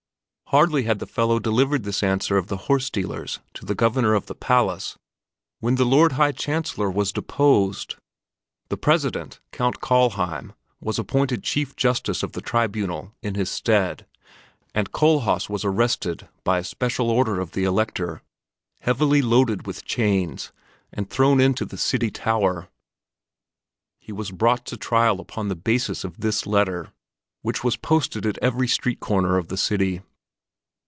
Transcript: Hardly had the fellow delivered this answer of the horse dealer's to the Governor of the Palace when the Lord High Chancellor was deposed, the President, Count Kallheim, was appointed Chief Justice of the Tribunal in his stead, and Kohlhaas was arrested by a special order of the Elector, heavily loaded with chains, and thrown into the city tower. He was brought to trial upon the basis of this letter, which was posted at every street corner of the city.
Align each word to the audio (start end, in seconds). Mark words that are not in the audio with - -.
Hardly 0.53 0.83
had 0.83 0.99
the 0.99 1.07
fellow 1.07 1.39
delivered 1.39 1.83
this 1.83 2.03
answer 2.03 2.35
of 2.35 2.47
the 2.47 2.57
horse 2.67 2.89
dealer's 2.89 3.39
to 3.53 3.63
the 3.65 3.73
Governor 3.73 4.13
of 4.13 4.25
the 4.25 4.35
Palace 4.35 4.97
when 5.61 5.75
the 5.75 5.85
Lord 5.85 6.11
High 6.11 6.33
Chancellor 6.33 6.91
was 6.91 7.13
deposed, 7.13 7.95
the 8.67 8.75
President, 8.75 9.39
Count 9.53 9.79
Kallheim, 9.79 10.51
was 10.81 10.99
appointed 10.99 11.41
Chief 11.41 11.77
Justice 11.77 12.21
of 12.21 12.33
the 12.33 12.41
Tribunal 12.41 13.13
in 13.21 13.35
his 13.35 13.49
stead, 13.49 14.05
and 14.75 14.91
Kohlhaas 14.91 15.49
was 15.49 15.63
arrested 15.63 16.27
by 16.43 16.59
a 16.59 16.65
special 16.65 17.09
order 17.09 17.39
of 17.39 17.53
the 17.53 17.63
Elector, 17.63 18.21
heavily 18.81 19.21
loaded 19.21 19.65
with 19.65 19.85
chains, 19.85 20.51
and 20.91 21.09
thrown 21.09 21.39
into 21.39 21.63
the 21.63 21.77
city 21.77 22.11
tower. 22.11 22.67
He 23.99 24.11
was 24.11 24.31
brought 24.31 24.65
to 24.65 24.75
trial 24.75 25.21
upon 25.21 25.47
the 25.47 25.55
basis 25.55 26.03
of 26.03 26.19
this 26.19 26.45
letter, 26.45 26.91
which 27.41 27.63
was 27.63 27.77
posted 27.77 28.25
at 28.25 28.37
every 28.39 28.67
street 28.67 28.99
corner 28.99 29.37
of 29.37 29.47
the 29.47 29.55
city. 29.55 30.01